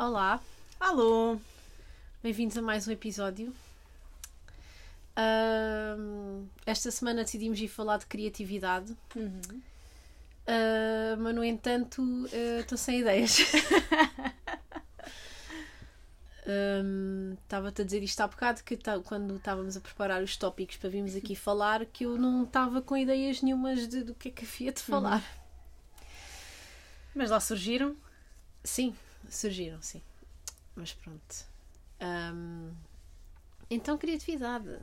[0.00, 0.40] Olá,
[0.80, 1.38] Alô!
[2.22, 3.54] bem-vindos a mais um episódio.
[6.64, 8.96] Esta semana decidimos ir falar de criatividade,
[10.46, 12.02] Ah, mas no entanto
[12.32, 13.40] ah, estou sem ideias.
[17.42, 21.14] Estava-te a dizer isto há bocado que quando estávamos a preparar os tópicos para virmos
[21.14, 24.72] aqui falar que eu não estava com ideias nenhumas de, do que é que havia
[24.72, 25.22] de falar.
[27.14, 27.94] Mas lá surgiram.
[28.64, 28.94] Sim,
[29.28, 30.02] surgiram, sim.
[30.74, 31.46] Mas pronto.
[32.00, 32.72] Ahm,
[33.68, 34.78] então, criatividade.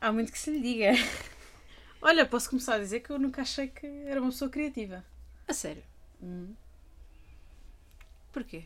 [0.00, 0.92] Há muito que se lhe diga.
[2.02, 5.04] Olha, posso começar a dizer que eu nunca achei que era uma pessoa criativa.
[5.46, 5.82] A sério.
[6.22, 6.54] Hum.
[8.32, 8.64] Porquê?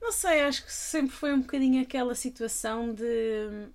[0.00, 3.68] Não sei, acho que sempre foi um bocadinho aquela situação de.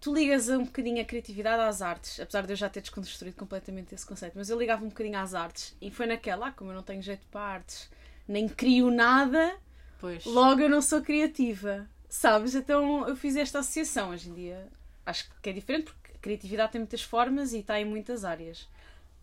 [0.00, 3.94] Tu ligas um bocadinho a criatividade às artes, apesar de eu já ter desconstruído completamente
[3.94, 6.74] esse conceito, mas eu ligava um bocadinho às artes e foi naquela, ah, como eu
[6.74, 7.90] não tenho jeito para artes,
[8.26, 9.58] nem crio nada,
[10.00, 10.24] Pois.
[10.24, 12.54] logo eu não sou criativa, sabes?
[12.54, 14.10] Então eu fiz esta associação.
[14.10, 14.68] Hoje em dia
[15.04, 18.66] acho que é diferente porque a criatividade tem muitas formas e está em muitas áreas,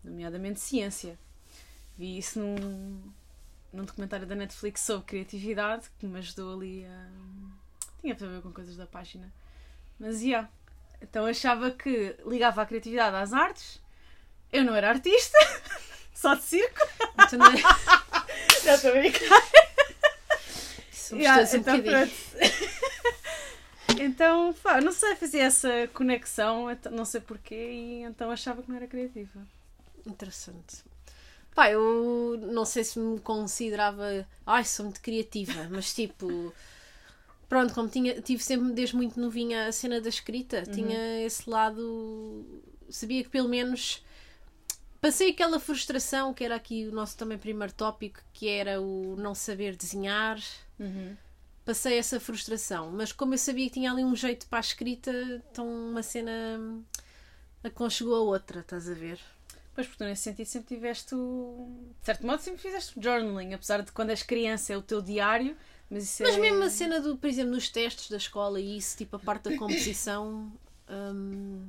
[0.04, 1.18] nomeadamente ciência.
[1.96, 3.02] Vi isso num,
[3.72, 7.08] num documentário da Netflix sobre criatividade que me ajudou ali a.
[8.00, 9.32] tinha a ver com coisas da página.
[9.98, 10.48] Mas ia.
[11.00, 13.80] Então achava que ligava a criatividade às artes.
[14.52, 15.38] Eu não era artista,
[16.14, 16.80] só de circo.
[17.14, 17.52] Então, não
[18.64, 19.42] Já estou a brincar.
[21.12, 22.08] Yeah, um então,
[23.98, 28.76] então, pá, não sei, fazia essa conexão, não sei porquê, e então achava que não
[28.76, 29.40] era criativa.
[30.06, 30.84] Interessante.
[31.54, 34.26] Pá, eu não sei se me considerava.
[34.46, 36.54] Ai, sou muito criativa, mas tipo.
[37.48, 42.62] Pronto, como tinha, tive sempre desde muito novinha a cena da escrita, tinha esse lado.
[42.90, 44.04] Sabia que pelo menos.
[45.00, 49.34] Passei aquela frustração que era aqui o nosso também primeiro tópico, que era o não
[49.34, 50.38] saber desenhar.
[51.64, 55.12] Passei essa frustração, mas como eu sabia que tinha ali um jeito para a escrita,
[55.50, 56.32] então uma cena
[57.62, 59.20] aconchegou a outra, estás a ver?
[59.74, 61.70] Pois, porque nesse sentido sempre tiveste o...
[62.00, 65.00] De certo modo sempre fizeste o journaling, apesar de quando és criança é o teu
[65.00, 65.56] diário,
[65.90, 66.38] mas Mas é...
[66.38, 69.48] mesmo a cena do, por exemplo, nos testes da escola e isso, tipo a parte
[69.50, 70.52] da composição,
[70.88, 71.66] hum,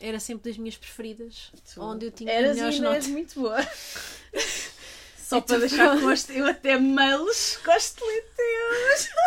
[0.00, 1.50] era sempre das minhas preferidas.
[1.72, 3.04] Tu Onde eu tinha Eras melhores notas.
[3.04, 3.58] és muito boa.
[5.18, 6.02] Só E para deixar pronto.
[6.04, 9.08] consta, eu até mails gosto de ler teus.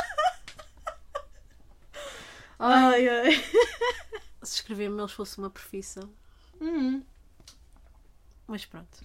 [2.60, 3.32] Ai, ai.
[4.44, 6.10] Se escrever mails fosse uma profissão.
[6.60, 7.02] Hum.
[8.48, 8.98] Mas pronto.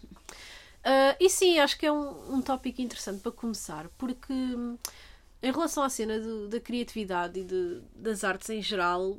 [0.84, 4.32] Ah, e sim, acho que é um, um tópico interessante para começar, porque
[5.46, 9.18] em relação à cena do- da criatividade e de- das artes em geral,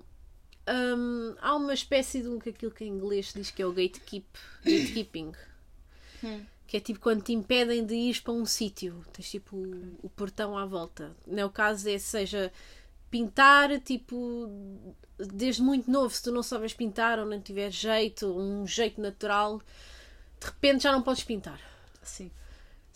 [0.68, 3.66] hum, há uma espécie de um que aquilo que em inglês se diz que é
[3.66, 4.26] o gatekeep,
[4.64, 5.32] gatekeeping.
[6.24, 6.44] Hum.
[6.66, 10.10] Que é tipo quando te impedem de ir para um sítio, tens tipo o, o
[10.10, 11.16] portão à volta.
[11.28, 12.52] No meu caso é seja
[13.12, 14.50] pintar, tipo,
[15.18, 19.60] desde muito novo, se tu não sabes pintar ou não tiver jeito, um jeito natural,
[20.40, 21.62] de repente já não podes pintar.
[22.02, 22.32] Sim.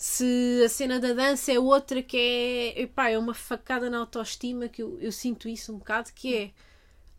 [0.04, 4.68] Se a cena da dança é outra que é, epá, é uma facada na autoestima,
[4.68, 6.52] que eu, eu sinto isso um bocado, que é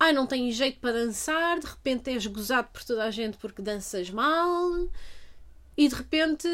[0.01, 3.63] ai, não tens jeito para dançar, de repente és gozado por toda a gente porque
[3.63, 4.89] danças mal
[5.77, 6.49] e de repente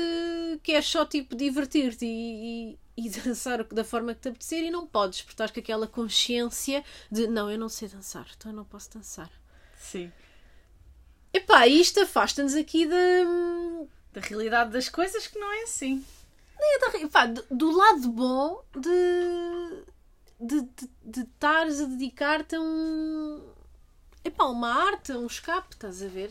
[0.62, 4.86] queres só tipo divertir-te e, e- e dançar da forma que te apetecer e não
[4.86, 8.64] podes, porque estás com aquela consciência de não, eu não sei dançar, então eu não
[8.66, 9.30] posso dançar.
[9.80, 10.12] Sim.
[11.32, 12.96] Epá, isto afasta-nos aqui da,
[14.12, 16.04] Da realidade das coisas que não é assim.
[17.12, 19.84] Pá, do, do lado bom de
[20.40, 23.42] de de- de estares a dedicar-te a um
[24.24, 26.30] epá, uma arte, a um escape, estás a ver?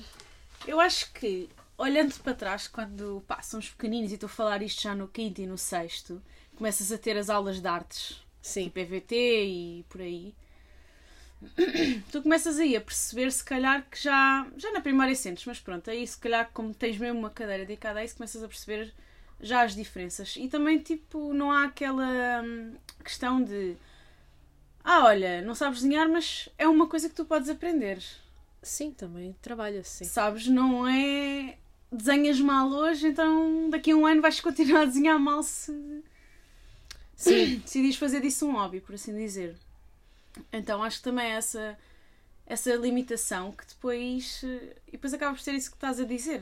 [0.68, 4.82] Eu acho que, olhando para trás, quando pá, somos pequeninos, e estou a falar isto
[4.82, 6.22] já no quinto e no sexto,
[6.56, 8.66] começas a ter as aulas de artes, Sim.
[8.66, 9.16] tipo EVT
[9.46, 10.34] e por aí.
[12.12, 15.90] Tu começas aí a perceber, se calhar, que já, já na primária sentes, mas pronto,
[15.90, 18.94] aí se calhar, como tens mesmo uma cadeira dedicada a isso, começas a perceber
[19.40, 20.36] já as diferenças.
[20.38, 22.74] E também, tipo, não há aquela hum,
[23.04, 23.78] questão de
[24.90, 28.02] ah, olha, não sabes desenhar, mas é uma coisa que tu podes aprender.
[28.64, 29.98] Sim, também trabalha-se.
[29.98, 30.06] sim.
[30.06, 31.58] Sabes, não é
[31.92, 35.74] desenhas mal hoje, então daqui a um ano vais continuar a desenhar mal se
[37.18, 39.58] Sim, decidis fazer disso um hobby, por assim dizer.
[40.54, 41.78] Então acho que também é essa,
[42.46, 44.42] essa limitação que depois.
[44.88, 46.42] E depois acaba por ser isso que estás a dizer.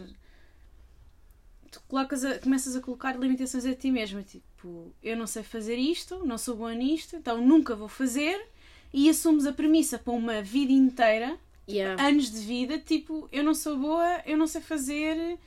[1.76, 4.24] Tu colocas a- começas a colocar limitações a ti mesma.
[4.24, 8.48] Tipo, eu não sei fazer isto, não sou boa nisto, então nunca vou fazer.
[8.94, 11.38] E assumes a premissa para uma vida inteira
[11.68, 12.02] yeah.
[12.02, 15.38] anos de vida, tipo, eu não sou boa, eu não sei fazer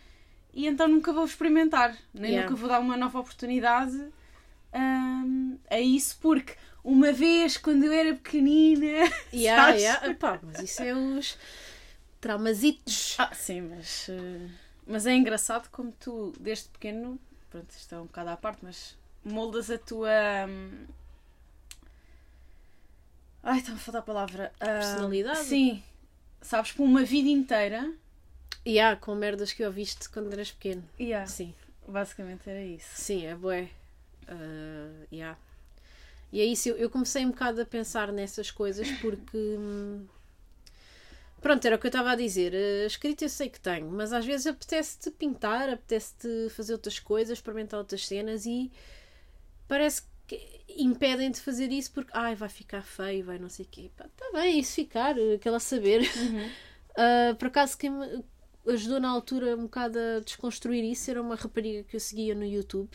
[0.52, 2.50] e então nunca vou experimentar, nem Yeah.
[2.50, 3.96] nunca vou dar uma nova oportunidade
[4.74, 6.54] hum, a isso, porque
[6.84, 8.86] uma vez, quando eu era pequenina.
[9.32, 9.82] Yeah, sabes?
[9.82, 10.06] yeah.
[10.10, 11.38] Epá, mas isso é os
[12.20, 13.14] traumasitos.
[13.18, 14.08] Ah, sim, mas.
[14.10, 14.48] eh,
[14.88, 17.18] mas é engraçado como tu, desde pequeno,
[17.50, 20.10] pronto, isto é um bocado à parte, mas moldas a tua.
[20.48, 20.86] hum,
[23.42, 24.52] Ai, está-me a faltar a palavra.
[24.60, 25.44] Ah, Personalidade?
[25.44, 25.82] Sim.
[26.40, 27.92] Sabes, por uma vida inteira.
[28.64, 30.84] E há com merdas que ouviste quando eras pequeno.
[31.00, 31.54] Yeah, Sim,
[31.86, 32.88] basicamente era isso.
[32.94, 33.70] sim, é bué.
[34.28, 35.38] Uh, yeah.
[36.30, 39.36] E é isso, eu, eu comecei um bocado a pensar nessas coisas porque.
[39.58, 40.06] hum,
[41.40, 42.54] Pronto, era o que eu estava a dizer.
[42.54, 47.38] A escrita eu sei que tenho, mas às vezes apetece-te pintar, apetece-te fazer outras coisas,
[47.38, 48.70] experimentar outras cenas e
[49.68, 53.68] parece que impedem de fazer isso porque ai, vai ficar feio, vai não sei o
[53.68, 53.90] quê.
[53.96, 56.02] Pá, tá bem, isso ficar, aquela saber.
[56.02, 58.24] Uh, por acaso quem me
[58.66, 62.44] ajudou na altura um bocado a desconstruir isso era uma rapariga que eu seguia no
[62.44, 62.90] YouTube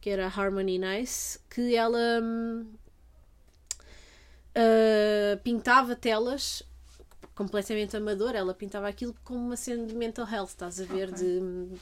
[0.00, 2.66] que era a Harmony Nice que ela hum,
[4.56, 6.64] uh, pintava telas
[7.40, 11.08] completamente amadora, ela pintava aquilo como uma cena de mental health, estás a ver?
[11.08, 11.18] Ok.
[11.18, 11.80] De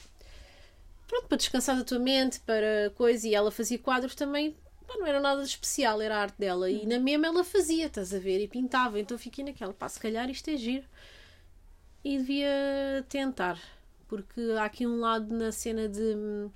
[1.09, 4.55] pronto, para descansar da tua mente, para coisa, e ela fazia quadros também,
[4.87, 7.87] pá, não era nada de especial, era a arte dela, e na mesma ela fazia,
[7.87, 8.41] estás a ver?
[8.41, 10.87] E pintava, então fiquei naquela, pá, se calhar isto é giro
[12.05, 13.61] e devia tentar,
[14.07, 16.49] porque há aqui um lado na cena de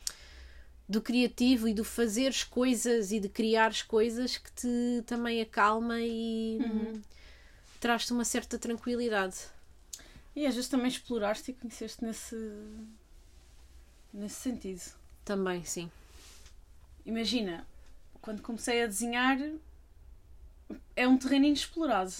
[0.88, 6.58] do criativo e do fazeres coisas e de criares coisas que te também acalma e
[6.60, 7.00] hum,
[7.82, 9.36] traz-te uma certa tranquilidade.
[10.36, 12.36] E às vezes também exploraste e conheceste nesse.
[14.14, 14.82] nesse sentido.
[15.24, 15.90] Também, sim.
[17.04, 17.66] Imagina,
[18.20, 19.36] quando comecei a desenhar,
[20.94, 22.14] é um terreno inexplorado.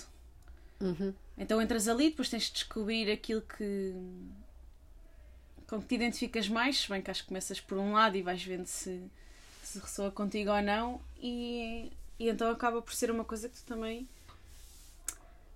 [0.80, 1.14] Uhum.
[1.38, 3.94] Então entras ali, depois tens de descobrir aquilo que.
[5.68, 8.22] com que te identificas mais, se bem que acho que começas por um lado e
[8.22, 9.00] vais vendo se,
[9.62, 13.64] se ressoa contigo ou não, e, e então acaba por ser uma coisa que tu
[13.64, 14.08] também.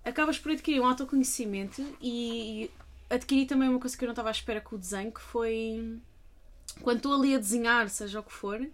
[0.07, 2.69] Acabas por adquirir um autoconhecimento e
[3.09, 5.97] adquiri também uma coisa que eu não estava à espera com o desenho, que foi.
[6.81, 8.65] quando estou ali a desenhar, seja o que for,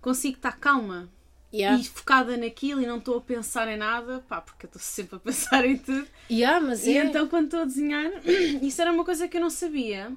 [0.00, 1.08] consigo estar calma
[1.54, 1.78] Yeah.
[1.78, 5.16] e focada naquilo e não estou a pensar em nada, pá, porque eu estou sempre
[5.16, 6.08] a pensar em tudo.
[6.30, 7.04] Yeah, mas E é.
[7.04, 8.10] então quando estou a desenhar,
[8.62, 10.10] isso era uma coisa que eu não sabia.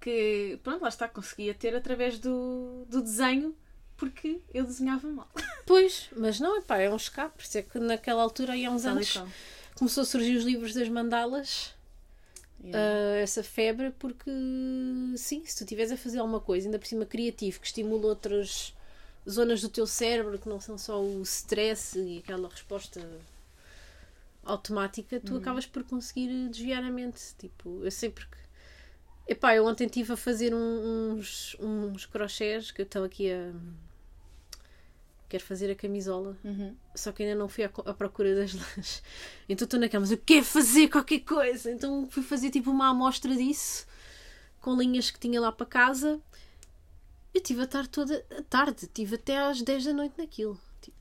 [0.00, 3.54] Que, pronto, lá está, conseguia ter através do, do desenho,
[3.96, 5.28] porque eu desenhava mal.
[5.66, 7.36] Pois, mas não, epá, é um escape.
[7.36, 9.20] Por isso é que naquela altura, aí há uns Tal anos,
[9.74, 11.74] começou a surgir os livros das mandalas.
[12.62, 12.78] Yeah.
[12.78, 14.30] ah, essa febre, porque
[15.16, 18.74] sim, se tu estiveres a fazer alguma coisa, ainda por cima criativo, que estimula outras
[19.28, 23.00] zonas do teu cérebro que não são só o stress e aquela resposta
[24.44, 27.20] automática, tu acabas por conseguir desviar a mente.
[27.38, 28.36] Tipo, eu sempre que.
[29.28, 33.52] Epá, eu ontem estive a fazer uns, uns crochês que eu estou aqui a.
[35.36, 36.74] Quero fazer a camisola, Uhum.
[36.94, 39.02] só que ainda não fui à, à procura das lãs.
[39.46, 41.70] Então estou naquela, mas eu quero fazer qualquer coisa.
[41.70, 43.86] Então fui fazer tipo uma amostra disso,
[44.62, 46.18] com linhas que tinha lá para casa.
[47.34, 50.58] Eu tive a tarde toda, a tarde, tive até às 10 da noite naquilo.
[50.80, 50.96] Tipo,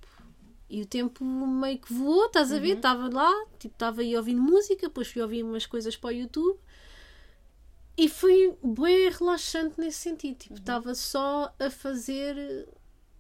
[0.70, 2.76] e o tempo meio que voou, estás a ver?
[2.76, 6.60] Estava lá, tipo, estava aí ouvindo música, depois fui ouvir umas coisas para o YouTube.
[7.98, 10.36] E foi bem relaxante nesse sentido.
[10.38, 12.68] Tipo, estava só a fazer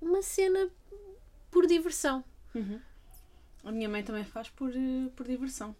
[0.01, 0.69] uma cena
[1.55, 2.21] por diversão.
[3.63, 5.74] A minha mãe também faz por, eh, por diversão.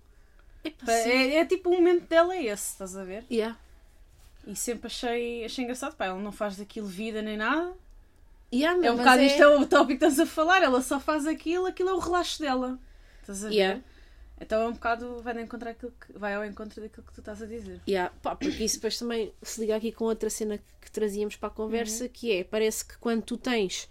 [0.64, 1.10] Epá, Pa- sim.
[1.10, 3.26] É, é tipo o momento dela é esse, estás a ver?
[3.30, 3.58] Yeah.
[4.48, 7.74] E sempre achei, achei engraçado, pá, ela não faz daquilo vida nem nada.
[8.54, 11.28] Yeah, É um bocado isto é o tópico que estás a falar, ela só faz
[11.28, 12.80] aquilo, aquilo é o relaxo dela.
[13.20, 13.56] Estás a ver?
[13.56, 13.82] Yeah.
[14.40, 17.20] Então é um bocado, vai, de encontro àquilo que, vai ao encontro daquilo que tu
[17.20, 17.82] estás a dizer.
[17.86, 21.48] Yeah, pá, porque isso depois também se liga aqui com outra cena que trazíamos para
[21.50, 23.90] a conversa, que é, parece que quando tu tens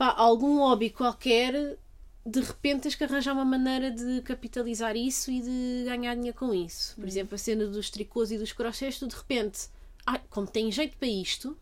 [0.00, 1.76] pá, algum hobby qualquer,
[2.24, 6.54] de repente tens que arranjar uma maneira de capitalizar isso e de ganhar dinheiro com
[6.54, 6.94] isso.
[6.96, 9.68] Por exemplo, a cena dos tricôs e dos crochês, tu de repente,
[10.06, 11.54] ai, como tem jeito para isto,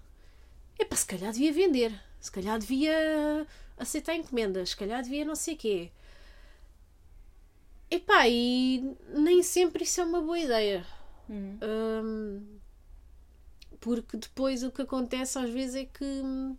[0.78, 3.44] é para se calhar devia vender, se calhar devia
[3.76, 5.90] aceitar encomendas, se calhar devia não sei quê.
[7.90, 10.86] Epá, e nem sempre isso é uma boa ideia.
[11.28, 12.58] Hum,
[13.80, 16.56] porque depois o que acontece às vezes é que hum,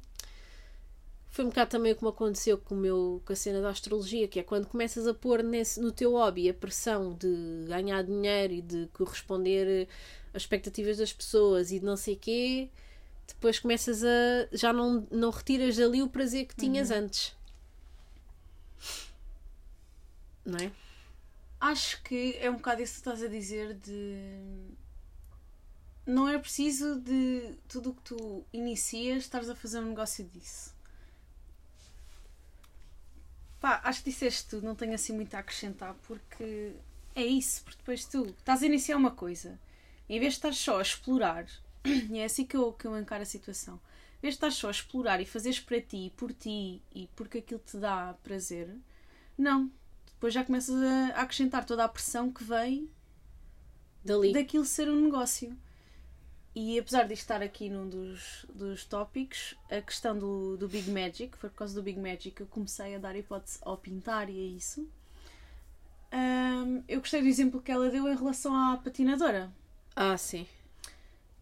[1.29, 3.69] foi um bocado também o que me aconteceu com, o meu, com a cena da
[3.69, 8.03] astrologia, que é quando começas a pôr nesse, no teu hobby a pressão de ganhar
[8.03, 9.87] dinheiro e de corresponder
[10.33, 12.69] às expectativas das pessoas e de não sei quê,
[13.27, 14.47] depois começas a.
[14.51, 17.35] já não, não retiras dali o prazer que tinhas antes.
[20.43, 20.71] Não é?
[21.59, 24.17] Acho que é um bocado isso que estás a dizer de.
[26.07, 30.78] não é preciso de tudo o que tu inicias estares a fazer um negócio disso.
[33.59, 36.73] Pá, acho que disseste tudo, não tenho assim muito a acrescentar porque
[37.13, 39.59] é isso, porque depois tu estás a iniciar uma coisa,
[40.07, 41.45] em vez de estar só a explorar,
[41.83, 43.75] e é assim que eu, que eu encaro a situação,
[44.19, 47.39] em vez de estar só a explorar e fazeres para ti, por ti e porque
[47.39, 48.73] aquilo te dá prazer,
[49.37, 49.71] não.
[50.05, 52.89] Depois já começas a, acrescentar toda a pressão que vem
[54.03, 54.33] Dali.
[54.33, 55.57] daquilo ser um negócio.
[56.61, 61.37] E apesar de estar aqui num dos, dos tópicos, a questão do, do Big Magic,
[61.37, 64.33] foi por causa do Big Magic que eu comecei a dar hipótese ao pintar e
[64.33, 64.85] a isso.
[66.11, 69.49] Ahm, eu gostei do exemplo que ela deu em relação à patinadora.
[69.95, 70.45] Ah, sim.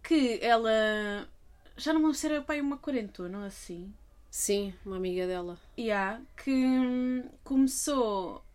[0.03, 1.27] Que ela.
[1.75, 3.91] Já não me lembro se era pai uma quarentona assim.
[4.29, 5.57] Sim, uma amiga dela.
[5.75, 8.45] E há que hum, começou,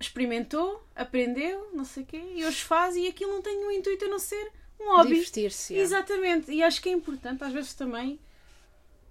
[0.00, 4.06] experimentou, aprendeu, não sei o quê, e hoje faz, e aquilo não tem um intuito
[4.06, 5.10] a não ser um hobby.
[5.10, 5.74] Divertir-se.
[5.74, 5.78] é.
[5.78, 8.18] Exatamente, e acho que é importante às vezes também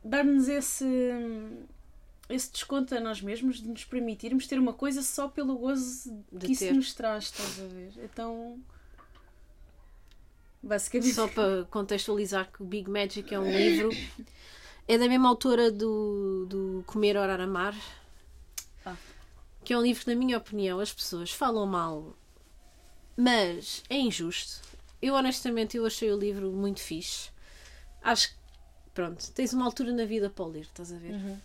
[0.04, 0.86] dar-nos esse,
[2.30, 6.46] esse desconto a nós mesmos de nos permitirmos ter uma coisa só pelo gozo De
[6.46, 6.74] que isso ter.
[6.74, 7.92] nos traz, estás a ver?
[8.04, 8.60] Então,
[10.62, 13.90] basicamente, Só para contextualizar que o Big Magic é um livro.
[14.88, 17.76] É da mesma autora do, do Comer, Orar, Amar.
[18.86, 18.96] Ah.
[19.64, 22.16] Que é um livro que, na minha opinião, as pessoas falam mal,
[23.18, 24.62] mas é injusto.
[25.02, 27.30] Eu, honestamente, eu achei o livro muito fixe.
[28.02, 28.36] Acho que,
[28.94, 31.14] pronto, tens uma altura na vida para o ler, estás a ver?
[31.14, 31.38] Uhum.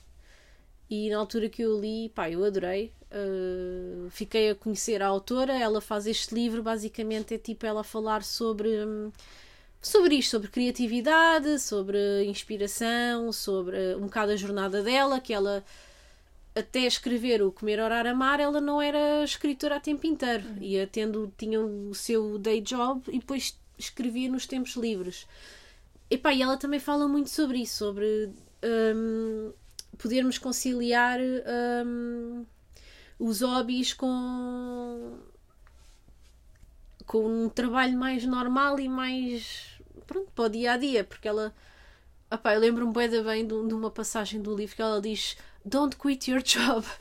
[0.90, 2.92] E na altura que eu li, pá, eu adorei.
[3.12, 5.56] Uh, fiquei a conhecer a autora.
[5.56, 9.12] Ela faz este livro, basicamente é tipo ela falar sobre, hum,
[9.80, 15.64] sobre isto, sobre criatividade, sobre inspiração, sobre uh, um bocado a jornada dela, que ela
[16.60, 20.44] até escrever o Comer, Orar, Amar, ela não era escritora a tempo inteiro.
[20.60, 25.26] Ia tendo, tinha o seu day job e depois escrevia nos tempos livres.
[26.10, 28.30] Epá, e ela também fala muito sobre isso, sobre
[28.94, 29.52] hum,
[29.98, 31.18] podermos conciliar
[31.86, 32.44] hum,
[33.18, 35.18] os hobbies com,
[37.06, 41.54] com um trabalho mais normal e mais pronto, para o dia a dia, porque ela
[42.32, 45.96] Epá, eu lembro-me bem, bem um- de uma passagem do livro que ela diz Don't
[45.96, 46.84] quit your job.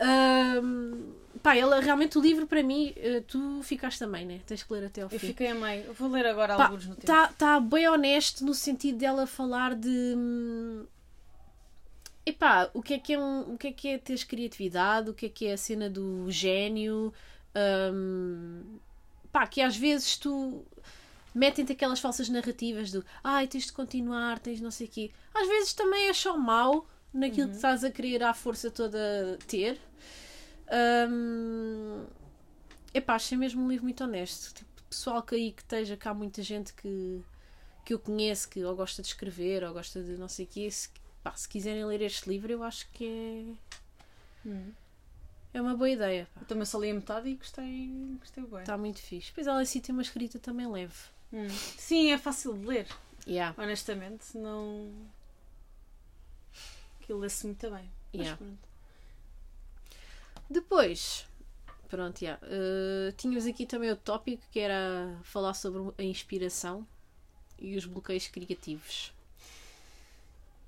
[0.00, 1.12] Hum,
[1.42, 4.40] pá, ela realmente o livro para mim, eh, tu ficaste também, né?
[4.46, 5.28] Tens que ler até ao eu fim.
[5.28, 5.84] fiquei a meio.
[5.84, 7.02] Eu vou ler agora Pá, alguns no tempo.
[7.02, 9.88] Está tá bem honesto no sentido dela falar de.
[10.16, 10.84] hum,
[12.24, 15.14] Epá, o que é que é um, o que é que é teres criatividade, o
[15.14, 17.12] que é que é a cena do gênio,
[17.92, 18.78] hum,
[19.32, 20.64] pá, que às vezes tu
[21.34, 25.10] metem-te aquelas falsas narrativas do ai, tens de continuar, tens não sei o quê.
[25.34, 29.78] Às vezes também é só mau naquilo que estás a querer à força toda ter.
[31.08, 32.06] Hum,
[32.94, 34.54] epá, achei mesmo um livro muito honesto.
[34.54, 37.20] Tipo, pessoal que aí que esteja, que há muita gente que,
[37.84, 40.70] que eu conheço que ou gosta de escrever ou gosta de não sei o quê.
[40.70, 40.88] Se,
[41.22, 43.72] pá, se quiserem ler este livro, eu acho que é,
[44.48, 44.72] Hum.
[45.54, 46.26] é uma boa ideia.
[46.34, 46.40] pá.
[46.40, 48.60] Eu também só li a metade e gostei, gostei bem.
[48.60, 49.30] Está muito fixe.
[49.34, 50.94] Pois ela assim tem uma escrita também leve.
[51.32, 51.48] Hum.
[51.48, 52.86] Sim, é fácil de ler.
[53.26, 53.54] Yeah.
[53.60, 54.92] Honestamente, não.
[57.00, 57.90] Aquilo lê-se muito bem.
[58.14, 58.36] Yeah.
[58.36, 58.58] pronto.
[60.50, 61.26] Depois,
[61.88, 62.40] pronto, yeah.
[62.46, 66.86] eh, tínhamos aqui também o tópico que era falar sobre a inspiração
[67.58, 69.12] e os bloqueios criativos.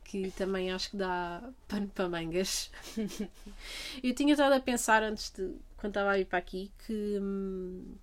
[0.04, 2.70] Que também acho que dá pano para mangas.
[4.02, 5.54] Eu tinha estado a pensar antes de.
[5.76, 7.18] quando estava a ir para aqui que.
[7.20, 7.94] hum,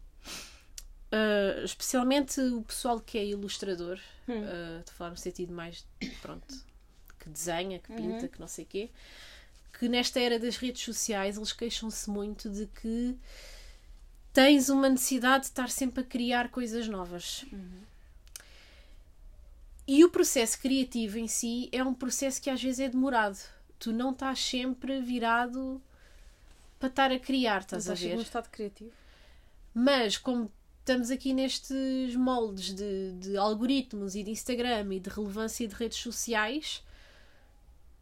[1.11, 4.43] eh, especialmente o pessoal que é ilustrador, Hum.
[4.43, 5.85] eh, estou a falar no sentido mais.
[6.21, 6.47] pronto.
[7.19, 8.27] que desenha, que pinta, Uhum.
[8.29, 8.89] que não sei o quê
[9.77, 13.15] que nesta era das redes sociais eles queixam-se muito de que
[14.33, 17.45] tens uma necessidade de estar sempre a criar coisas novas.
[19.87, 23.37] E o processo criativo em si é um processo que às vezes é demorado.
[23.79, 25.81] Tu não estás sempre virado
[26.79, 28.23] para estar a criar, estás a Estás sempre ver?
[28.23, 28.91] estado criativo.
[29.73, 30.51] Mas como
[30.91, 35.97] estamos aqui nestes moldes de, de algoritmos e de Instagram e de relevância de redes
[35.99, 36.83] sociais,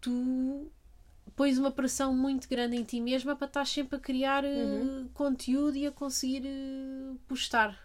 [0.02, 0.68] tu
[1.36, 5.08] pões uma pressão muito grande em ti mesma para estar sempre a criar eh, Uhum.
[5.14, 7.80] conteúdo e a conseguir eh, postar.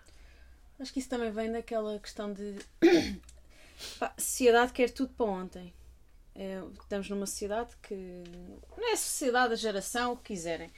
[0.81, 2.55] Acho que isso também vem daquela questão de.
[3.99, 5.75] Pá, a sociedade quer tudo para ontem.
[6.35, 7.95] É, estamos numa sociedade que.
[8.77, 10.71] Não é a sociedade, a geração, o que quiserem.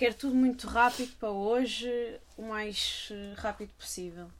[0.00, 4.30] Quer tudo muito rápido para hoje, o mais eh, rápido possível.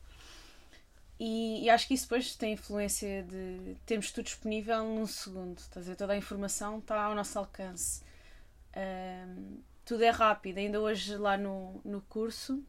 [1.19, 5.59] E, e acho que isso depois tem influência de termos tudo disponível num segundo.
[5.59, 5.97] Estás a ver?
[5.97, 8.00] Toda a informação está ao nosso alcance.
[8.75, 10.57] Ahm, tudo é rápido.
[10.57, 12.64] Ainda hoje, lá no, no curso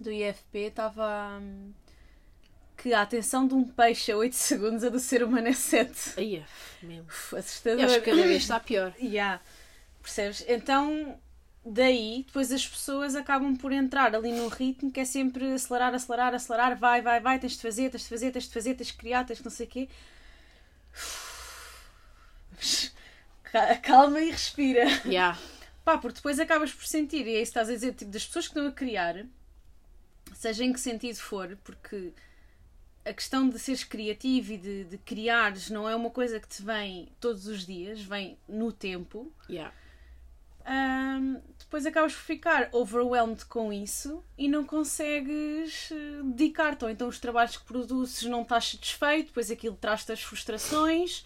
[0.00, 1.38] do IFP, estava.
[1.40, 1.72] hum,
[2.76, 6.14] que a atenção de um peixe a 8 segundos, a do ser humano é 7.
[6.16, 6.44] Aí é
[6.82, 7.06] mesmo.
[7.36, 7.78] Assustador.
[7.78, 8.92] Eu acho que cada vez está pior.
[8.98, 9.40] Yeah.
[10.02, 10.44] Percebes?
[10.48, 11.16] Então,
[11.64, 16.34] daí, depois as pessoas acabam por entrar ali num ritmo que é sempre acelerar, acelerar,
[16.34, 18.94] acelerar, vai, vai, vai, tens de fazer, tens de fazer, tens de fazer, tens de
[18.94, 19.88] criar, tens de não sei o quê.
[23.44, 24.84] Ca- Calma e respira.
[25.04, 25.38] Yeah.
[25.84, 28.26] Pá, porque depois acabas por sentir, e é isso que estás a dizer, tipo, das
[28.26, 29.24] pessoas que estão a criar,
[30.34, 32.12] seja em que sentido for, porque
[33.04, 36.62] a questão de seres criativo e de, de criares não é uma coisa que te
[36.62, 39.32] vem todos os dias, vem no tempo.
[39.48, 39.74] Yeah.
[40.64, 46.84] Ahm, depois acabas por ficar overwhelmed com isso e não consegues eh, dedicar-te.
[46.84, 51.24] Ou então os trabalhos que produzes não estás satisfeito, depois aquilo traz-te as frustrações.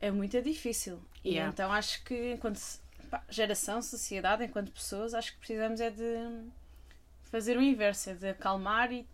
[0.00, 1.00] É muito difícil.
[1.24, 1.52] E Yeah.
[1.52, 2.60] então acho que enquanto
[3.10, 6.44] pá, geração, sociedade, enquanto pessoas, acho que precisamos é de
[7.24, 9.06] fazer o inverso, é de acalmar e,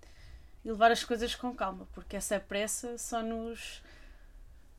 [0.64, 3.83] e levar as coisas com calma, porque essa pressa só nos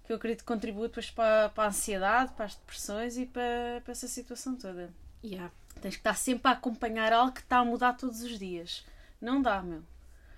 [0.06, 3.82] que eu acredito que contribui depois para, para a ansiedade, para as depressões e para,
[3.84, 4.94] para essa situação toda.
[5.24, 5.52] Yeah.
[5.82, 8.86] Tens que estar sempre a acompanhar algo que está a mudar todos os dias.
[9.22, 9.82] Não dá, meu.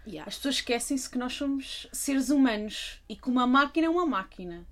[0.06, 0.30] Yeah.
[0.30, 4.66] As pessoas esquecem-se que nós somos seres humanos e que uma máquina é uma máquina.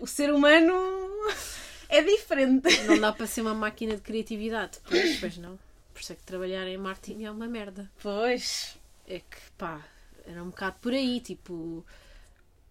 [0.00, 0.72] O ser humano
[1.88, 2.82] é diferente.
[2.84, 4.78] Não dá para ser uma máquina de criatividade.
[4.88, 5.58] Pois, pois não.
[5.92, 7.90] Por isso é que trabalhar em marketing é uma merda.
[8.02, 8.78] Pois.
[9.06, 9.84] É que, pá,
[10.26, 11.84] era um bocado por aí, tipo,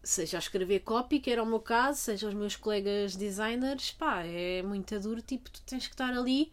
[0.07, 4.23] seja a escrever copy, que era o meu caso, seja os meus colegas designers, pá,
[4.23, 6.51] é muito duro, tipo, tu tens que estar ali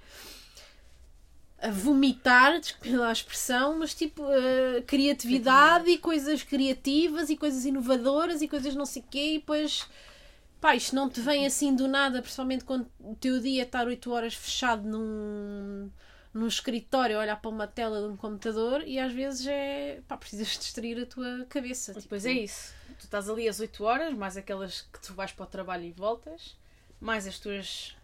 [1.58, 7.64] a vomitar, desculpe lá a expressão, mas tipo, eh, criatividade e coisas criativas e coisas
[7.64, 9.86] inovadoras e coisas não sei o quê, e depois,
[10.60, 13.86] pá, isto não te vem assim do nada, principalmente quando o teu dia é estar
[13.86, 15.88] 8 horas fechado num,
[16.34, 20.16] num escritório, a olhar para uma tela de um computador e às vezes é, pá,
[20.16, 21.92] precisas distrair a tua cabeça.
[21.92, 22.74] tipo, Depois é isso.
[22.98, 25.92] Tu estás ali às 8 horas, mais aquelas que tu vais para o trabalho e
[25.92, 26.56] voltas,
[27.00, 27.96] mais as tuas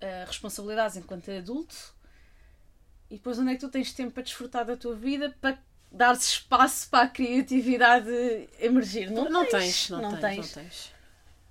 [0.00, 1.94] ah, responsabilidades enquanto adulto.
[3.08, 5.58] E depois onde é que tu tens tempo para desfrutar da tua vida para
[5.92, 8.10] dar espaço para a criatividade
[8.58, 9.10] emergir?
[9.10, 10.92] Não, Não tens, tens, não, não tens, tens,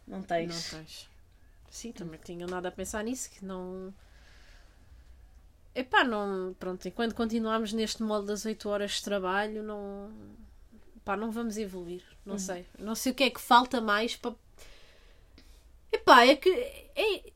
[0.05, 0.51] não tens.
[0.51, 0.71] não tens.
[0.73, 1.09] Não tens.
[1.69, 3.93] Sim, também tinha nada a pensar nisso, que não.
[5.75, 6.55] Epá, não.
[6.59, 10.09] Pronto, enquanto continuarmos neste molde das 8 horas de trabalho, não.
[11.03, 12.01] Pá, não vamos evoluir.
[12.25, 12.65] Não sei.
[12.79, 14.33] Não sei o que é que falta mais para.
[15.91, 16.49] Epá, é que.
[16.49, 17.31] É...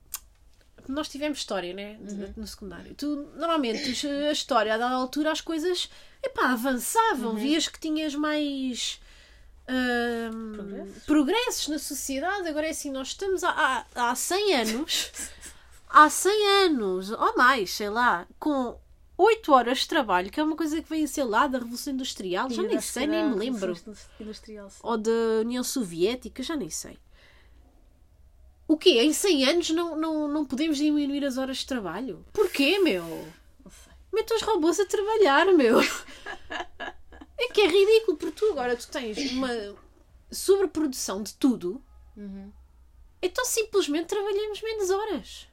[0.87, 1.97] Nós tivemos história, né?
[2.01, 2.95] de- No secundário.
[2.95, 5.89] Tu, normalmente, a história, a dada altura, as coisas.
[6.23, 7.35] Epá, avançavam.
[7.35, 8.99] Vias que tinhas mais.
[10.55, 11.03] Progressos?
[11.05, 12.47] progressos na sociedade.
[12.47, 15.11] Agora é assim, nós estamos há, há, há 100 anos,
[15.89, 18.79] há 100 anos, ou mais, sei lá, com
[19.17, 22.49] 8 horas de trabalho, que é uma coisa que vem, sei lá, da Revolução Industrial,
[22.49, 23.75] já nem sei, nem me lembro.
[24.81, 26.97] Ou da União Soviética, já nem sei.
[28.67, 29.01] O quê?
[29.01, 32.23] Em 100 anos não, não, não podemos diminuir as horas de trabalho?
[32.31, 33.03] Porquê, meu?
[33.65, 33.93] Não sei.
[34.13, 35.79] Mete os robôs a trabalhar, meu.
[37.41, 39.49] É que é ridículo, porque tu agora tu tens uma
[40.31, 41.81] sobreprodução de tudo,
[42.15, 42.51] Uhum.
[43.21, 45.47] então simplesmente trabalhamos menos horas.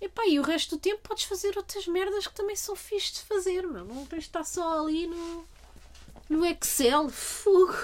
[0.00, 3.20] Epá, e o resto do tempo podes fazer outras merdas que também são fixe de
[3.20, 3.84] fazer, meu.
[3.84, 5.44] Não tens de estar só ali no,
[6.28, 7.08] no Excel.
[7.10, 7.76] Fogo.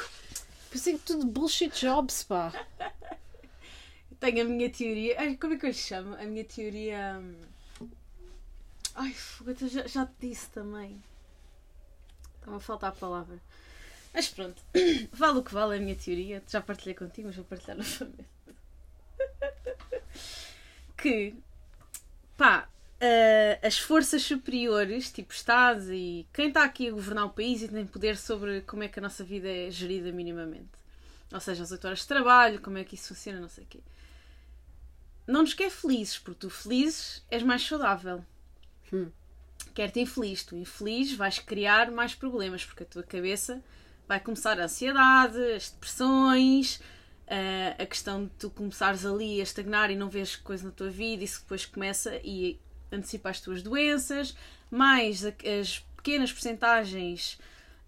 [0.71, 2.53] Pensei que tudo bullshit jobs, pá.
[4.19, 5.17] Tenho a minha teoria.
[5.21, 6.15] Ai, como é que eu lhe chamo?
[6.15, 7.19] A minha teoria.
[7.21, 7.35] hum,
[8.95, 11.03] Ai, fogo, eu já, já te disse também.
[12.37, 13.39] Está-me a faltar a palavra.
[14.15, 14.63] Mas pronto,
[15.13, 16.43] vale o que vale a minha teoria.
[16.49, 18.27] Já partilhei contigo, mas vou partilhar novamente.
[20.97, 21.35] Que,
[22.37, 22.69] pá,
[23.01, 27.69] eh, as forças superiores, tipo Estado e quem está aqui a governar o país e
[27.69, 30.71] tem poder sobre como é que a nossa vida é gerida minimamente.
[31.33, 33.67] Ou seja, as 8 horas de trabalho, como é que isso funciona, não sei o
[33.67, 33.81] quê
[35.27, 38.25] não nos quer felizes, porque tu felizes és mais saudável.
[38.93, 39.11] Hum.
[39.75, 40.45] Quer-te infeliz.
[40.45, 43.63] Tu infeliz vais criar mais problemas, porque a tua cabeça
[44.07, 46.81] vai começar a ansiedade, as depressões,
[47.27, 50.91] eh, a questão de tu começares ali a estagnar e não vês coisa na tua
[50.91, 52.59] vida, isso depois começa e
[52.91, 54.37] antecipa as tuas doenças,
[54.71, 57.39] mais as pequenas percentagens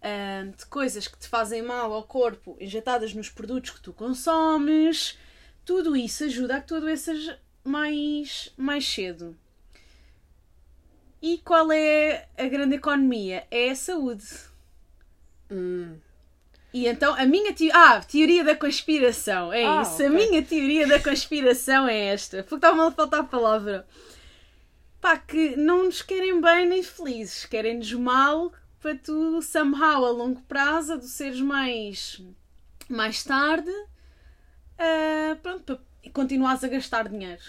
[0.03, 5.19] ah, de coisas que te fazem mal ao corpo injetadas nos produtos que tu consomes.
[5.65, 9.37] Tudo isso ajuda a que tu adoeças mais, mais cedo.
[11.21, 13.47] E qual é a grande economia?
[13.51, 14.25] É a saúde.
[15.51, 15.97] Hum.
[16.73, 17.71] E então a minha te...
[17.73, 20.03] ah, teoria da conspiração é Ah, isso.
[20.03, 20.09] A ok.
[20.11, 22.43] minha teoria da conspiração é esta.
[22.43, 23.87] Porque estava mal a faltar a palavra.
[25.01, 30.41] Pá, que não nos querem bem nem felizes, querem-nos mal para tu, somehow, a longo
[30.43, 32.21] prazo, adoeceres mais,
[32.89, 33.71] mais tarde,
[34.79, 37.43] ah, pronto, para continuares a gastar dinheiro.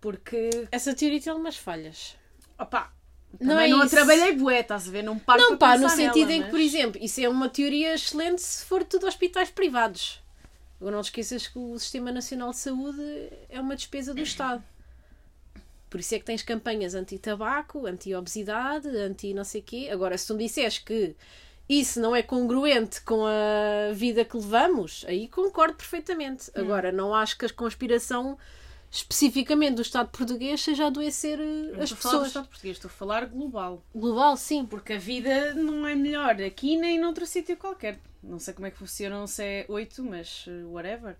[0.00, 2.16] Porque, Essa teoria tem algumas falhas.
[2.58, 2.92] opá,
[3.40, 3.94] Não também é não, a isso.
[3.94, 5.02] trabalhei bué, estás a ver?
[5.02, 7.94] Não paro Não, pá, no sentido nela, em que, por exemplo, isso é uma teoria
[7.94, 10.20] excelente se for tudo hospitais privados.
[10.80, 13.02] Agora não te esqueças que o Sistema Nacional de Saúde
[13.48, 14.62] é uma despesa do Estado.
[15.90, 19.88] Por isso é que tens campanhas anti-tabaco, anti-obesidade, anti-não sei quê.
[19.90, 21.16] Agora, se tu me disseres que
[21.68, 26.50] isso não é congruente com a vida que levamos, aí concordo perfeitamente.
[26.50, 26.60] Hum.
[26.60, 28.38] Agora, não acho que a conspiração
[28.90, 32.26] especificamente do Estado português seja adoecer eh, Não as estou a falar do pessoas.
[32.28, 33.82] Estado português, estou a falar global.
[33.94, 34.64] Global, sim.
[34.66, 37.98] Porque a vida não é melhor aqui nem noutro sítio qualquer.
[38.22, 41.16] Não sei como é que funcionam, se é 8, mas uh, whatever.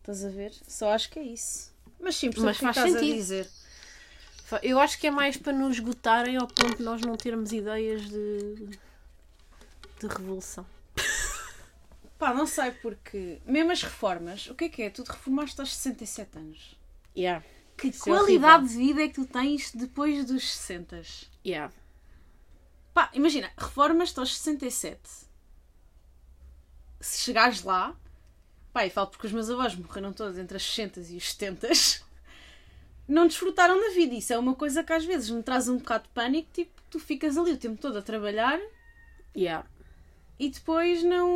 [0.00, 0.52] Estás a ver?
[0.66, 1.70] Só acho que é isso.
[2.00, 3.14] Mas sim, Mas mas faz sentido.
[3.14, 3.48] dizer.
[4.62, 8.02] Eu acho que é mais para nos esgotarem ao ponto de nós não termos ideias
[8.02, 8.68] de,
[10.00, 10.66] de revolução.
[12.18, 13.40] Pá, não sei porque.
[13.46, 14.90] Mesmo as reformas, o que é que é?
[14.90, 16.76] Tu te reformaste aos 67 anos.
[17.16, 17.44] Yeah.
[17.76, 21.02] Que Isso é qualidade de vida é que tu tens depois dos 60?
[21.44, 21.72] Yeah.
[22.94, 25.00] Pá, imagina, reformas-te aos 67.
[27.00, 27.96] Se chegares lá,
[28.72, 31.68] pá, e falo porque os meus avós morreram todos entre as 60 e os 70,
[33.08, 34.14] não desfrutaram da vida.
[34.14, 37.00] Isso é uma coisa que às vezes me traz um bocado de pânico, tipo, tu
[37.00, 38.60] ficas ali o tempo todo a trabalhar
[39.34, 39.66] Yeah.
[40.38, 41.28] e depois não.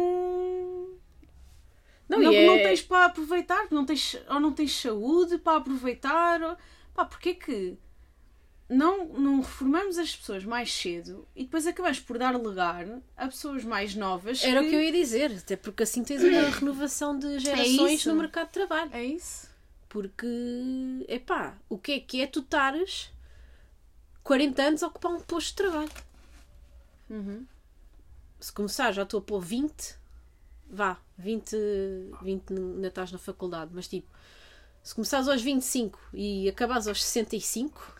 [2.08, 6.40] Não, Não, é- não tens para aproveitar, não tens, ou não tens saúde para aproveitar.
[6.42, 6.56] Ou,
[6.94, 7.76] pá, porque é que
[8.68, 13.64] não, não reformamos as pessoas mais cedo e depois acabamos por dar lugar a pessoas
[13.64, 14.42] mais novas?
[14.42, 18.08] Era o que eu ia dizer, até porque assim tens uma renovação de gerações isso.
[18.08, 18.90] no mercado de trabalho.
[18.92, 19.48] É isso?
[19.88, 20.26] Porque,
[21.08, 23.10] epá, o que é que é tu estares
[24.22, 25.90] 40 anos a ocupar um posto de trabalho?
[27.08, 27.46] Uhum.
[28.40, 29.96] Se começar, já estou a pôr 20,
[30.70, 31.56] vá, 20,
[32.22, 34.08] 20 ainda estás na faculdade, mas tipo,
[34.82, 37.96] se começares aos 25 e acabares aos 65,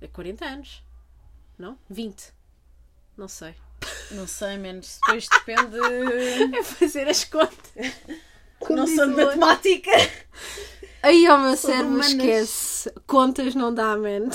[0.00, 0.84] é 40 anos,
[1.58, 1.78] não?
[1.88, 2.32] 20,
[3.16, 3.54] não sei.
[4.10, 4.98] Não sei, menos.
[5.04, 5.76] Depois depende.
[6.56, 7.92] É fazer as contas.
[8.70, 9.90] não sou de matemática.
[11.02, 12.08] Aí ao meu cérebro humanas.
[12.12, 12.90] esquece.
[13.06, 14.28] Contas não dá, man.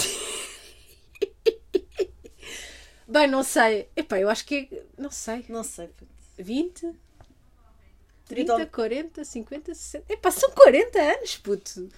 [3.07, 3.89] Bem, não sei.
[3.95, 4.83] Epá, eu acho que é.
[4.97, 5.45] Não sei.
[5.49, 5.89] Não sei.
[6.35, 6.43] Puto.
[6.43, 6.95] 20?
[8.25, 10.11] 30, Então- 40, 50, 60.
[10.13, 11.89] Epá, são 40 anos, puto.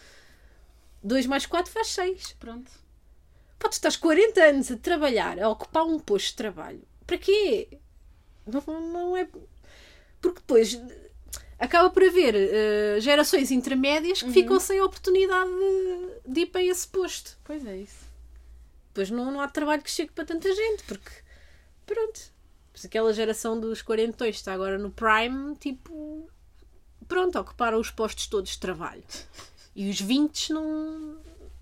[1.04, 2.34] 2 mais 4 faz 6.
[2.40, 2.72] Pronto.
[3.60, 6.82] Pá, tu estás 40 anos a trabalhar, a ocupar um posto de trabalho.
[7.06, 7.78] Para quê?
[8.46, 9.28] Não, não é.
[10.22, 10.80] Porque depois
[11.60, 16.64] acaba por haver eh, gerações intermédias que ficam sem a oportunidade de, de ir para
[16.64, 17.38] esse posto.
[17.44, 18.06] Pois é isso.
[18.88, 21.12] Depois não, não há trabalho que chegue para tanta gente, porque
[21.86, 22.34] pronto.
[22.76, 26.30] Pois aquela geração dos 40 está agora no Prime, tipo.
[27.08, 29.02] Pronto, ocuparam os postos todos de trabalho.
[29.74, 31.18] E os 20 não.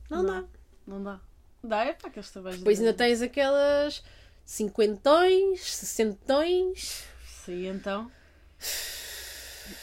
[0.10, 0.26] Não, Não.
[0.26, 0.43] dá.
[0.88, 1.19] Não dá.
[1.63, 2.58] Dá, é para aqueles trabalhos.
[2.60, 4.04] Depois de- ainda tens aquelas
[4.43, 7.04] cinquentões, sessentões.
[7.45, 8.12] Sim, então.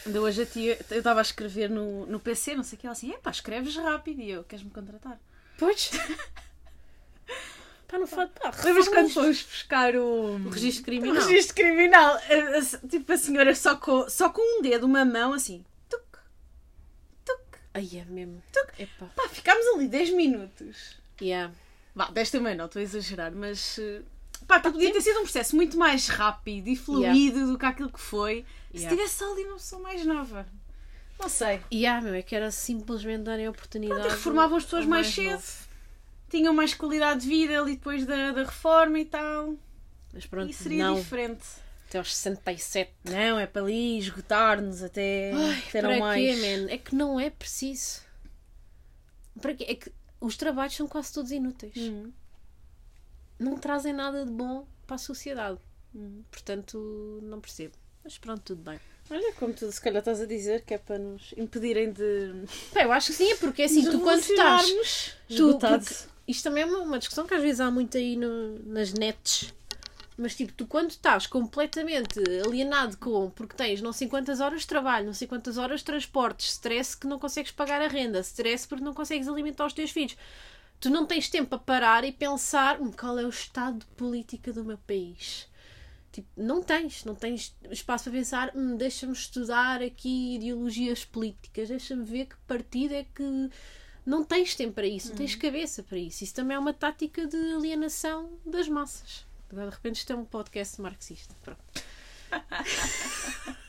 [0.04, 2.86] Ainda hoje a tia, eu estava a escrever no, no PC, não sei o que,
[2.86, 5.18] ela assim, epá, escreves rápido e eu, queres-me contratar?
[5.58, 5.90] Pois.
[7.90, 8.30] Pá, não faz.
[8.40, 11.14] Pá, Lembras quando fomos buscar o, O registro o criminal.
[11.26, 12.16] registro criminal?
[12.88, 16.02] Tipo a senhora só com, só com um dedo, uma mão, assim, tuc,
[17.24, 17.40] tuc.
[17.74, 18.40] Ai, é mesmo.
[18.78, 19.06] Epá.
[19.16, 20.96] Pá, ficámos ali 10 minutos.
[21.20, 21.52] Yeah.
[21.94, 23.78] Vá, 10 também não, estou a exagerar, mas.
[23.78, 24.02] eh,
[24.46, 27.90] Pá, que podia ter sido um processo muito mais rápido e fluido do que aquilo
[27.92, 28.96] que foi se Yeah.
[28.96, 30.46] tivesse só ali uma pessoa mais nova.
[31.20, 31.60] Não sei.
[31.70, 34.00] E ah, meu, é que era simplesmente darem a oportunidade.
[34.00, 35.32] Pronto, reformavam as pessoas ao mais cedo.
[35.32, 35.69] novo.
[36.30, 39.56] Tinham mais qualidade de vida ali depois da, da reforma e tal.
[40.12, 40.94] Mas pronto, e seria não.
[40.94, 41.44] diferente.
[41.88, 42.92] Até aos 67.
[43.04, 46.22] Não, é para ali esgotar-nos até, Ai, para não mais.
[46.22, 46.72] quê, man?
[46.72, 48.02] É que não é preciso.
[49.40, 49.66] Para quê?
[49.68, 51.76] É que os trabalhos são quase todos inúteis.
[51.76, 52.12] Hum.
[53.38, 55.58] Não trazem nada de bom para a sociedade.
[55.92, 56.22] Hum.
[56.30, 57.74] Portanto, não percebo.
[58.04, 58.78] Mas pronto, tudo bem.
[59.10, 62.44] Olha, como tu se calhar estás a dizer, que é para nos impedirem de.
[62.72, 65.16] Pá, eu acho que sim, é porque é assim, tu quando estás.
[65.28, 65.94] Tu, porque
[66.26, 69.52] isto também é uma, discussão que às vezes há muito aí no- nas nets.
[70.16, 74.66] Mas tipo, tu quando estás completamente alienado com porque tens não sei quantas horas de
[74.66, 78.66] trabalho, não sei quantas horas de transportes, stress que não consegues pagar a renda, stress
[78.68, 80.16] porque não consegues alimentar os teus filhos,
[80.80, 84.52] tu não tens tempo a parar e pensar "Hum, qual é o estado de política
[84.52, 85.48] do meu país.
[86.12, 92.04] Tipo, não tens, não tens espaço para pensar, "Hum, deixa-me estudar aqui ideologias políticas, deixa-me
[92.04, 93.50] ver que partido é que.
[94.10, 96.24] Não tens tempo para isso, não tens cabeça para isso.
[96.24, 99.24] Isso também é uma tática de alienação das massas.
[99.52, 101.32] De repente isto é um podcast marxista.
[101.44, 101.60] Pronto.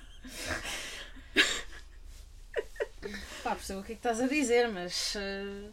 [3.43, 5.69] Pá, percebo o que é que estás a dizer, mas eh,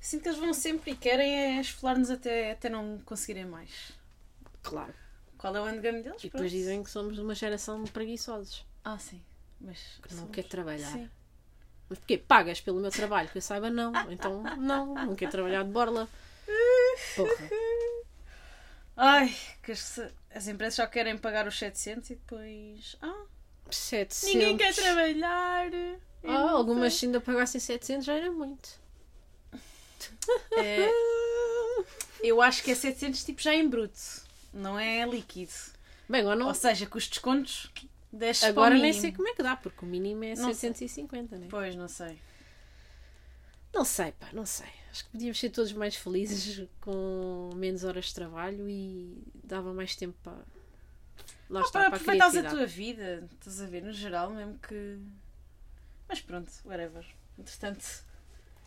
[0.00, 3.92] sinto que eles vão sempre e querem é esfolar-nos até, até não conseguirem mais.
[4.62, 4.92] Claro.
[5.38, 6.20] Qual é o endgame deles?
[6.20, 6.48] E depois Pronto.
[6.50, 8.64] dizem que somos uma geração de preguiçosos.
[8.84, 9.20] Ah, sim.
[9.60, 10.92] Mas Que não somos- quer trabalhar.
[10.92, 11.10] Sim.
[11.92, 12.16] Mas porquê?
[12.16, 13.28] Pagas pelo meu trabalho?
[13.28, 13.92] Que eu saiba, não.
[14.10, 14.94] Então, não.
[14.94, 16.08] Não quer trabalhar de borla.
[17.14, 17.50] Porra.
[18.96, 20.00] Ai, que as,
[20.34, 22.96] as empresas só querem pagar os 700 e depois.
[23.02, 23.24] Ah,
[23.70, 24.34] 700.
[24.34, 25.70] ninguém quer trabalhar.
[26.24, 28.80] Ah, algumas se ainda pagassem 700 já era muito.
[30.56, 30.88] É,
[32.22, 34.00] eu acho que é 700 tipo já em bruto,
[34.52, 35.52] não é líquido.
[36.08, 37.70] Bem, não, Ou seja, com os descontos,
[38.12, 40.72] desce agora nem sei como é que dá, porque o mínimo é Não sei.
[40.72, 41.46] 750, né?
[41.50, 42.18] Pois, não sei.
[43.72, 44.68] Não sei, pá, não sei.
[44.90, 49.96] Acho que podíamos ser todos mais felizes com menos horas de trabalho e dava mais
[49.96, 50.36] tempo para.
[51.48, 54.58] Lá Ah, está, para para aproveitares a tua vida, estás a ver, no geral, mesmo
[54.58, 54.98] que.
[56.08, 57.06] Mas pronto, whatever.
[57.38, 58.04] Entretanto,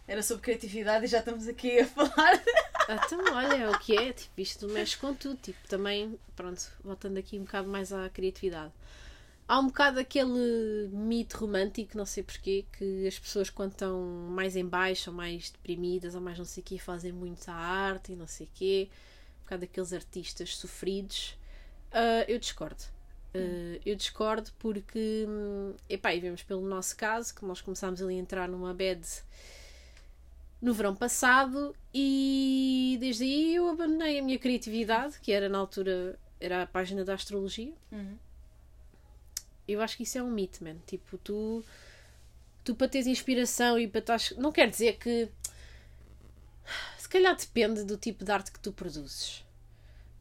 [0.08, 2.42] era sobre criatividade e já estamos aqui a falar.
[2.88, 6.64] Ah, Então, olha, é o que é, tipo, isto mexe com tudo, tipo, também, pronto,
[6.84, 8.72] voltando aqui um bocado mais à criatividade.
[9.48, 14.56] Há um bocado aquele mito romântico, não sei porquê, que as pessoas quando estão mais
[14.56, 18.16] em baixo, ou mais deprimidas, ou mais não sei o quê, fazem muita arte e
[18.16, 18.90] não sei o quê.
[19.40, 21.38] Um bocado daqueles artistas sofridos.
[21.92, 22.84] Ah, eu discordo.
[23.36, 28.16] Ah, eu discordo porque, hum, epá, e vemos pelo nosso caso, que nós começámos ali
[28.16, 29.06] a entrar numa bad
[30.62, 36.18] no verão passado e desde aí eu abandonei a minha criatividade, que era na altura
[36.40, 37.74] era a página da astrologia.
[37.92, 38.18] Uhum.
[39.68, 40.76] Eu acho que isso é um mito, man.
[40.86, 41.64] Tipo, tu
[42.64, 44.32] tu para teres inspiração e para estás.
[44.38, 45.30] Não quer dizer que
[46.98, 49.46] se calhar depende do tipo de arte que tu produzes.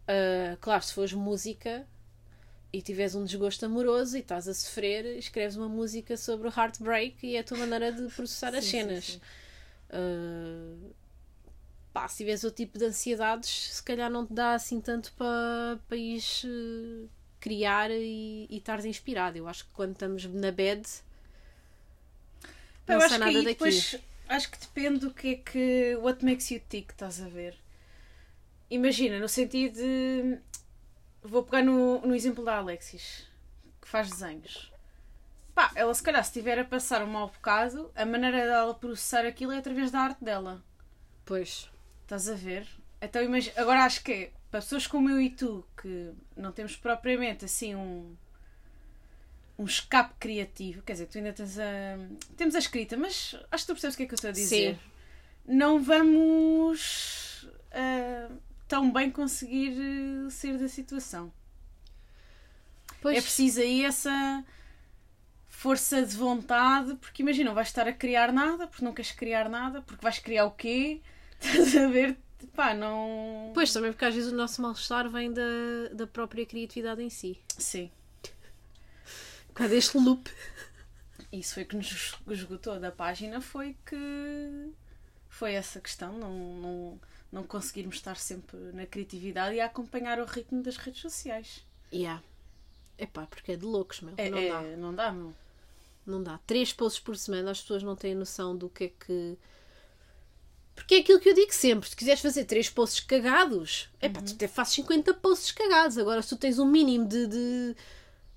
[0.07, 1.87] Ah, claro, se fores música
[2.73, 7.27] e tiveres um desgosto amoroso e estás a sofrer, escreves uma música sobre o heartbreak
[7.27, 9.05] e é a tua maneira de processar as Sim, sim, cenas.
[9.05, 9.21] sim.
[9.91, 10.93] Uh,
[11.93, 15.79] pá, se tiveres outro tipo de ansiedades, se calhar não te dá assim tanto para
[15.89, 17.09] pa ires uh,
[17.45, 19.37] criar e, e estares inspirado.
[19.37, 20.83] Eu acho que quando estamos na bed,
[22.89, 23.45] não sai nada daqui.
[23.45, 27.55] depois acho que depende do que é que what makes you tick, estás a ver?
[28.71, 30.39] Imagina, no sentido de
[31.23, 33.29] vou pegar no, no exemplo da Alexis,
[33.83, 34.73] que faz desenhos.
[35.55, 39.27] Pá, ela se calhar se estiver a passar um mau bocado, a maneira dela processar
[39.27, 40.65] aquilo é através da arte dela.
[41.27, 41.71] Pois,
[42.05, 42.67] Estás a ver?
[43.01, 45.67] Então imagina, agora acho que é, para pessoas como eu e tu,
[46.37, 48.17] não temos propriamente assim um
[49.57, 51.99] um escape criativo, quer dizer, tu ainda tens a
[52.37, 54.33] temos a escrita, mas acho que tu percebes o que é que eu estou a
[54.33, 54.75] dizer.
[54.75, 54.81] Sim.
[55.47, 58.31] Não vamos ah,
[58.69, 61.33] tão bem conseguir eh, sair da situação.
[63.01, 64.45] pois É preciso aí essa
[65.49, 69.49] força de vontade, porque imagina, não vais estar a criar nada, porque não queres criar
[69.49, 71.01] nada, porque vais criar o quê?
[71.41, 72.17] Estás a ver?
[72.55, 73.51] Pá, não.
[73.55, 75.43] Pois, também porque às vezes o nosso mal-estar vem da,
[75.93, 77.39] da própria criatividade em si.
[77.59, 77.91] Sim.
[79.55, 80.31] Causa deste loop.
[81.33, 84.73] Isso foi que nos esgotou da página, foi que
[85.29, 87.01] foi essa questão, não, não,
[87.33, 91.65] não conseguirmos estar sempre na criatividade e a acompanhar o ritmo das redes sociais.
[91.93, 92.23] Yeah.
[92.97, 94.15] Epá, porque é de loucos, meu.
[94.17, 94.63] É, não é- dá.
[94.77, 95.35] não dá, meu.
[96.07, 96.39] Não dá.
[96.47, 99.37] Três posts por semana, as pessoas não têm noção do que é que.
[100.75, 104.21] Porque é aquilo que eu digo sempre: se quiseres fazer três posts cagados, é pá,
[104.21, 105.97] tu até fazes 50 posts cagados.
[105.99, 107.77] Agora, se tu tens um mínimo de, de,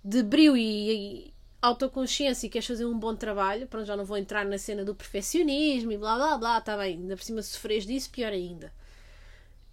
[0.04, 4.17] de brilho e, e autoconsciência e queres fazer um bom trabalho, pronto, já não vou
[4.17, 7.50] entrar na cena do perfeccionismo e blá blá blá, está bem, ainda por cima se
[7.50, 8.71] sofres disso, pior ainda.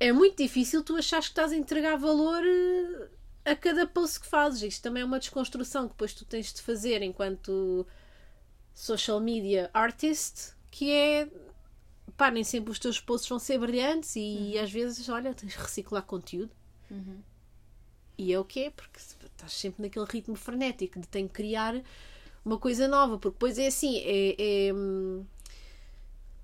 [0.01, 4.27] É muito difícil tu achares que estás a entregar valor eh, a cada post que
[4.27, 4.63] fazes.
[4.63, 7.87] Isto também é uma desconstrução que depois tu tens de fazer enquanto
[8.75, 11.29] social media artist, que é
[12.17, 15.59] pá, nem sempre os teus posts vão ser brilhantes e às vezes, olha, tens de
[15.59, 16.51] reciclar conteúdo.
[18.17, 21.83] E é o que é, porque estás sempre naquele ritmo frenético de tenho que criar
[22.45, 24.75] uma coisa nova, porque depois é assim, é, é,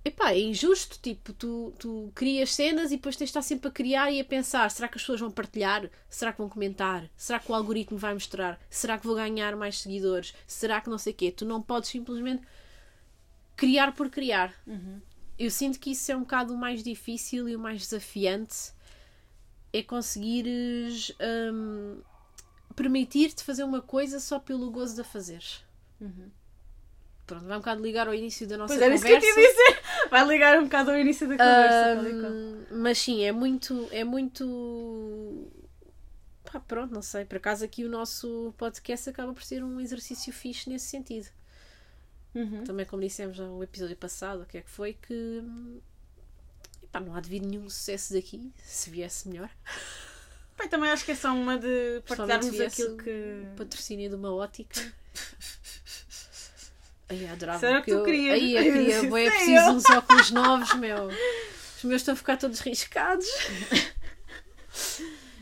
[0.05, 3.71] epá, é injusto, tipo, tu, tu crias cenas e depois tens de estar sempre a
[3.71, 5.89] criar e a pensar, será que as pessoas vão partilhar?
[6.09, 7.09] Será que vão comentar?
[7.17, 8.59] Será que o algoritmo vai mostrar?
[8.69, 10.35] Será que vou ganhar mais seguidores?
[10.47, 11.31] Será que não sei o quê?
[11.31, 12.43] Tu não podes simplesmente
[13.57, 14.53] criar por criar.
[15.41, 18.75] Eu sinto que isso é um bocado o mais difícil e o mais desafiante
[19.73, 21.17] é conseguires
[21.51, 22.03] hum,
[22.77, 25.65] permitir-te fazer uma coisa só pelo gozo de a fazeres.
[27.27, 29.41] Pronto, vai um bocado ligar ao início da nossa Pois era isso que eu conversa.
[29.41, 29.83] te dizer.
[30.11, 32.29] Vai ligar um bocado ao início da conversa.
[32.29, 35.51] Hum, mas sim, é muito, é muito
[36.45, 37.25] Pá, pronto, não sei.
[37.25, 41.29] Por acaso aqui o nosso podcast acaba por ser um exercício fixe nesse sentido.
[42.35, 42.65] Uhum.
[42.65, 45.43] Também como dissemos no episódio passado, o que é que foi, que
[46.83, 49.51] epá, não há de vir nenhum sucesso daqui, se viesse melhor.
[50.59, 53.47] Bem, também acho que é só uma de partilharmos aquilo que.
[53.57, 54.81] Patrocínio de uma ótica.
[57.09, 57.59] Ai, adorava.
[57.59, 58.41] Será que tu eu, querias?
[58.41, 59.01] Ai, eu queria.
[59.01, 61.07] Sim, preciso uns óculos novos, meu.
[61.07, 63.27] Os meus estão a ficar todos riscados.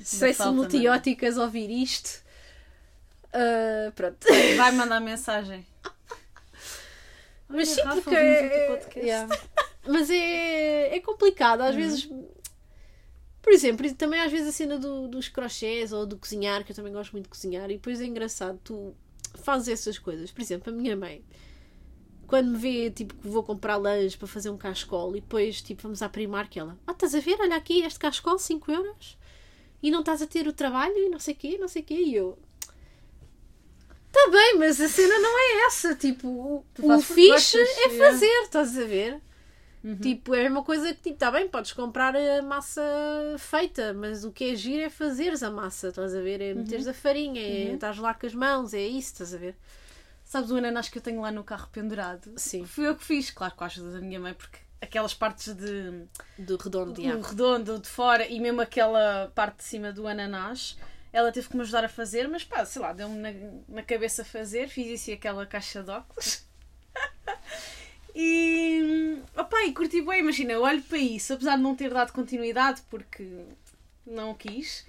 [0.02, 2.22] Sei se multióticas ouvir isto.
[3.32, 4.26] Ah, pronto.
[4.56, 5.66] Vai mandar mensagem.
[7.48, 9.38] Mas sim, porque é, yeah.
[9.86, 11.80] Mas é, é complicado, às Uhum.
[11.80, 12.08] vezes.
[13.40, 16.76] Por exemplo, também às vezes a cena do- dos crochês ou do cozinhar, que eu
[16.76, 18.94] também gosto muito de cozinhar, e depois é engraçado, tu
[19.36, 20.30] fazes essas coisas.
[20.30, 21.24] Por exemplo, a minha mãe,
[22.26, 25.82] quando me vê, tipo, que vou comprar lanche para fazer um cascol e depois, tipo,
[25.82, 29.16] vamos à Primark, ela, ah, estás a ver, olha aqui, este cascol, 5 euros,
[29.82, 31.84] e não estás a ter o trabalho e não sei o quê, não sei o
[31.86, 32.38] quê, e eu...
[34.10, 35.94] Tá bem, mas a cena não é essa.
[35.94, 37.98] Tipo, o, o fixe é yeah.
[37.98, 39.20] fazer, estás a ver?
[39.84, 39.96] Uhum.
[39.96, 42.82] Tipo, é uma coisa que, tipo, tá bem, podes comprar a massa
[43.38, 46.40] feita, mas o que é giro é fazeres a massa, estás a ver?
[46.40, 46.90] É meteres Uhum.
[46.90, 49.54] a farinha, é estás lá com as mãos, é isso, estás a ver?
[50.24, 52.32] Sabes o ananás que eu tenho lá no carro pendurado?
[52.36, 52.64] Sim.
[52.64, 56.04] Fui eu que fiz, claro, com a ajuda da minha mãe, porque aquelas partes de
[56.38, 57.28] Do redondo de o água.
[57.28, 60.76] redondo de fora e mesmo aquela parte de cima do ananás,
[61.18, 63.32] ela teve que me ajudar a fazer, mas pá, sei lá, deu-me na,
[63.68, 66.44] na cabeça fazer, fiz isso e aquela caixa de óculos.
[68.14, 72.12] e opá, e curti bem, imagina, eu olho para isso, apesar de não ter dado
[72.12, 73.28] continuidade porque
[74.06, 74.86] não quis,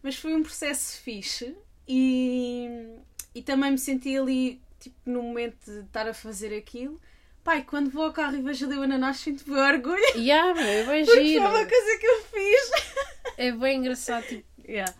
[0.00, 1.56] mas foi um processo fixe
[1.88, 2.96] e,
[3.34, 7.00] e também me senti ali, tipo, no momento de estar a fazer aquilo.
[7.42, 10.02] Pai, quando vou ao carro e vejo ali o ananás, sinto bem orgulho.
[10.16, 12.70] Yeah, meu, é bem Porque foi uma coisa que eu fiz.
[13.36, 14.94] É bem engraçado, tipo, Yeah.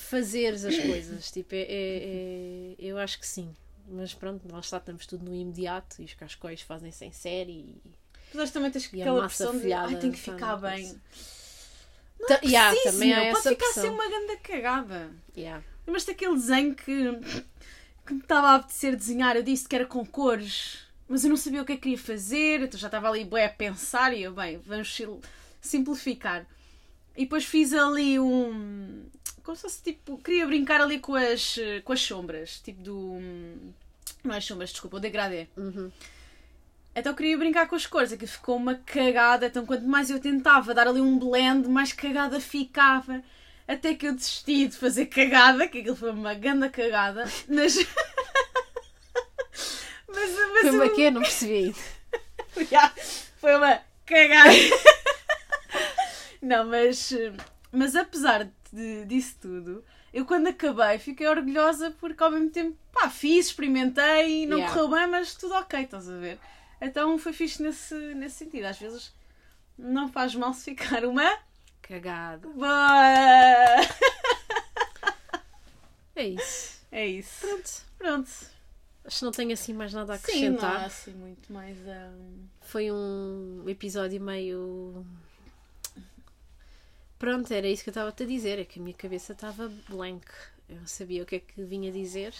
[0.00, 1.30] Fazeres as coisas.
[1.30, 3.54] Tipo, é, é- é- eu acho que sim.
[3.90, 7.52] Mas pronto, nós está, estamos tudo no imediato e os cascóis fazem sem série.
[7.52, 7.82] E...
[8.34, 11.00] Mas também tens E a aquela pressão de ai, tem que ficar uma bem.
[12.20, 13.18] Não é yeah, preciso, também meu.
[13.18, 15.10] essa Pode ficar sem uma grande cagada.
[15.36, 15.64] Yeah.
[15.86, 17.12] Lembras daquele desenho que,
[18.06, 19.36] que me estava a apetecer desenhar?
[19.36, 21.98] Eu disse que era com cores, mas eu não sabia o que é que queria
[21.98, 25.00] fazer, então já estava ali bué, a pensar e eu, bem, vamos
[25.60, 26.46] simplificar.
[27.16, 29.06] E depois fiz ali um.
[29.48, 30.18] Como se fosse tipo.
[30.18, 33.18] Queria brincar ali com as, com as sombras, tipo do.
[34.22, 35.46] Não é sombras, desculpa, o degradê.
[35.56, 35.90] Uhum.
[36.94, 39.46] Então queria brincar com as cores, aquilo ficou uma cagada.
[39.46, 43.22] Então quanto mais eu tentava dar ali um blend, mais cagada ficava.
[43.66, 47.24] Até que eu desisti de fazer cagada, que aquilo foi uma grande cagada.
[47.48, 47.74] Mas.
[50.08, 51.10] mas, mas Foi uma eu- quê?
[51.10, 51.74] Não percebi
[53.40, 54.50] foi uma cagada.
[56.42, 57.14] Não, mas,
[57.72, 58.52] mas apesar de,
[59.06, 64.58] disso tudo, eu quando acabei fiquei orgulhosa porque ao mesmo tempo, pá, fiz, experimentei, não
[64.58, 64.72] Yeah.
[64.74, 66.38] correu bem, mas tudo ok, estás a ver?
[66.80, 68.64] Então foi fixe nesse, nesse sentido.
[68.66, 69.12] Às vezes
[69.76, 71.38] não faz mal se ficar uma
[71.82, 72.46] Cagada.
[72.48, 72.68] boa.
[76.14, 76.78] É isso.
[76.90, 77.46] É isso.
[77.46, 77.70] Pronto.
[77.98, 78.30] Pronto.
[79.04, 80.82] Acho que não tenho assim mais nada a Sim, não acrescentar.
[80.82, 81.76] há assim muito mais.
[81.78, 85.06] hum, Foi um episódio meio.
[87.18, 88.58] Pronto, era isso que eu estava-te a dizer.
[88.58, 90.26] É que a minha cabeça estava blank.
[90.68, 92.34] Eu não sabia o que é que vinha dizer.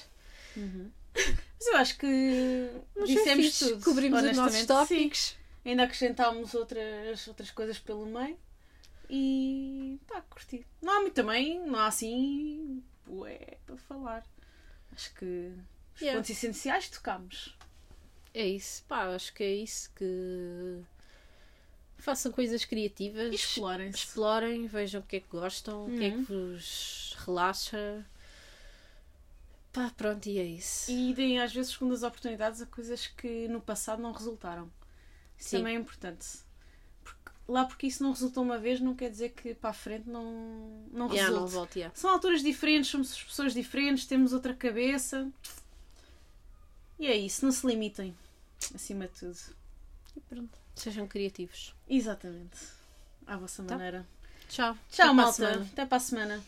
[0.56, 3.68] Mas eu acho que Mas foi dissemos fixe.
[3.70, 3.84] tudo.
[3.84, 4.96] Cobrimos os nossos honestamente, sim.
[4.96, 5.36] tópicos.
[5.64, 8.38] Ainda acrescentámos outras, outras coisas pelo meio.
[9.10, 10.64] E pá, curti.
[10.82, 14.24] Não há muito também, não há assim ué, para falar.
[14.92, 15.52] Acho que
[15.94, 16.16] os Yeah.
[16.18, 17.56] pontos essenciais tocámos.
[18.34, 18.84] É isso.
[18.86, 20.80] Pá, acho que é isso que.
[21.98, 23.32] Façam coisas criativas.
[23.32, 23.98] E explorem-se.
[23.98, 26.52] Explorem, vejam o que é que gostam, o que é que Uhum.
[26.54, 28.06] vos relaxa.
[29.72, 30.90] Pá, pronto, e é isso.
[30.90, 34.70] E deem às vezes segundas oportunidades a coisas que no passado não resultaram.
[35.36, 35.58] Isso Sim.
[35.58, 36.26] também é importante.
[37.04, 40.08] Porque- lá porque isso não resultou uma vez não quer dizer que para a frente
[40.08, 41.40] não, não Yeah, resulte.
[41.40, 41.94] não volto, yeah.
[41.94, 45.30] São alturas diferentes, somos pessoas diferentes, temos outra cabeça.
[46.98, 48.16] E é isso, não se limitem.
[48.74, 49.38] Acima de tudo.
[50.16, 50.58] E pronto.
[50.78, 51.74] Sejam criativos.
[51.88, 52.56] Exatamente.
[53.26, 53.74] À vossa Tá.
[53.74, 54.06] maneira.
[54.48, 54.74] Tchau.
[54.74, 55.32] Tchau, Até para malta.
[55.32, 55.68] semana.
[55.72, 56.44] Até para a semana.